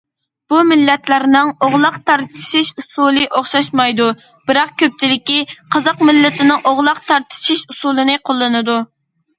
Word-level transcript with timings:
بۇ 0.51 0.59
مىللەتلەرنىڭ« 0.69 1.51
ئوغلاق 1.67 1.99
تارتىشىش» 2.11 2.71
ئۇسۇلى 2.83 3.27
ئوخشاشمايدۇ، 3.41 4.09
بىراق 4.51 4.73
كۆپچىلىكى 4.83 5.39
قازاق 5.77 6.03
مىللىتىنىڭ« 6.11 6.69
ئوغلاق 6.73 7.05
تارتىشىش» 7.13 7.65
ئۇسۇلىنى 7.71 8.23
قوللىنىدۇ. 8.31 8.83